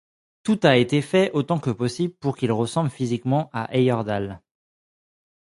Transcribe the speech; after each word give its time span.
Tout 0.41 0.59
a 0.63 0.77
été 0.77 1.03
fait 1.03 1.29
autant 1.33 1.59
que 1.59 1.69
possible 1.69 2.15
pour 2.15 2.35
qu'il 2.35 2.51
ressemble 2.51 2.89
physiquement 2.89 3.51
à 3.53 3.71
Heyerdahl. 3.71 4.41